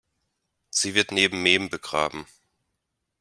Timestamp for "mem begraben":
1.43-2.25